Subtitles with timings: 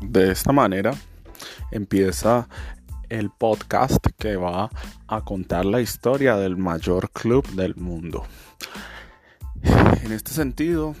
[0.00, 0.92] De esta manera
[1.70, 2.48] empieza
[3.08, 4.70] el podcast que va
[5.06, 8.24] a contar la historia del mayor club del mundo.
[10.02, 10.94] En este sentido,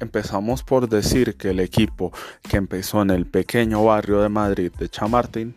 [0.00, 2.12] empezamos por decir que el equipo
[2.48, 5.54] que empezó en el pequeño barrio de Madrid de Chamartín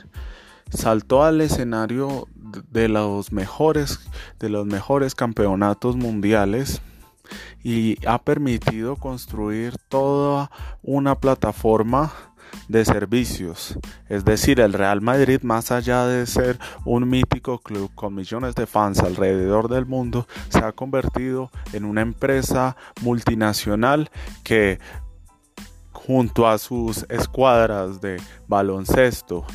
[0.70, 2.28] saltó al escenario
[2.71, 4.00] de los mejores
[4.39, 6.81] de los mejores campeonatos mundiales
[7.64, 12.14] y ha permitido construir toda una plataforma
[12.68, 13.77] de servicios.
[14.09, 18.66] Es decir, el Real Madrid, más allá de ser un mítico club con millones de
[18.66, 24.09] fans alrededor del mundo, se ha convertido en una empresa multinacional
[24.44, 24.80] que
[25.91, 29.45] junto a sus escuadras de baloncesto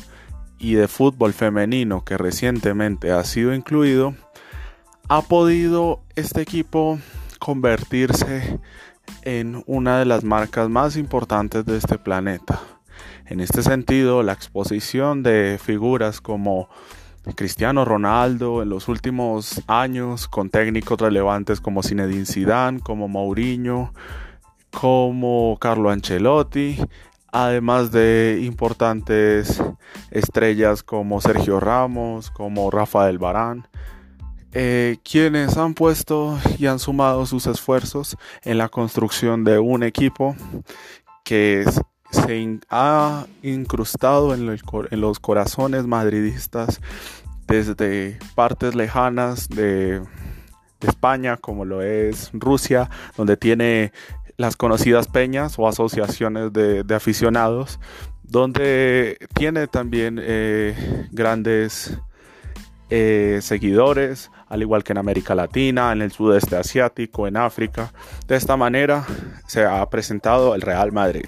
[0.59, 4.13] y de fútbol femenino que recientemente ha sido incluido,
[5.09, 6.99] ha podido este equipo
[7.39, 8.59] convertirse
[9.23, 12.61] en una de las marcas más importantes de este planeta.
[13.31, 16.67] En este sentido, la exposición de figuras como
[17.35, 23.93] Cristiano Ronaldo en los últimos años con técnicos relevantes como Zinedine Zidane, como Mourinho,
[24.69, 26.75] como Carlo Ancelotti,
[27.31, 29.63] además de importantes
[30.09, 33.65] estrellas como Sergio Ramos, como Rafael Barán,
[34.51, 40.35] eh, quienes han puesto y han sumado sus esfuerzos en la construcción de un equipo
[41.23, 41.63] que
[42.11, 44.45] se ha incrustado en,
[45.01, 46.81] los corazones madridistas
[47.47, 50.01] desde partes lejanas de,
[50.81, 53.93] España, como lo es Rusia, donde tiene
[54.37, 57.79] las conocidas peñas o asociaciones de, aficionados,
[58.23, 61.99] donde tiene también eh, grandes
[62.93, 67.93] eh, seguidores, al igual que en América Latina, en el sudeste asiático, en África.
[68.27, 69.05] De esta manera
[69.47, 71.27] se ha presentado el Real Madrid.